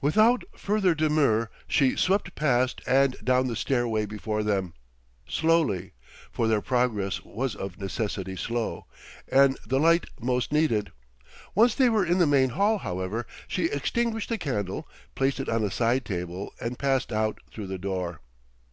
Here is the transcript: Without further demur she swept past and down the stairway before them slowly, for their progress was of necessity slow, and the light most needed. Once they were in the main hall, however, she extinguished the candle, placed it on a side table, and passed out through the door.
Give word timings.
Without 0.00 0.44
further 0.56 0.94
demur 0.94 1.50
she 1.66 1.96
swept 1.96 2.36
past 2.36 2.80
and 2.86 3.16
down 3.24 3.48
the 3.48 3.56
stairway 3.56 4.06
before 4.06 4.44
them 4.44 4.74
slowly, 5.28 5.90
for 6.30 6.46
their 6.46 6.60
progress 6.60 7.24
was 7.24 7.56
of 7.56 7.80
necessity 7.80 8.36
slow, 8.36 8.86
and 9.26 9.58
the 9.66 9.80
light 9.80 10.06
most 10.20 10.52
needed. 10.52 10.92
Once 11.56 11.74
they 11.74 11.88
were 11.88 12.06
in 12.06 12.18
the 12.18 12.28
main 12.28 12.50
hall, 12.50 12.78
however, 12.78 13.26
she 13.48 13.64
extinguished 13.70 14.28
the 14.28 14.38
candle, 14.38 14.86
placed 15.16 15.40
it 15.40 15.48
on 15.48 15.64
a 15.64 15.70
side 15.72 16.04
table, 16.04 16.52
and 16.60 16.78
passed 16.78 17.12
out 17.12 17.40
through 17.50 17.66
the 17.66 17.76
door. 17.76 18.20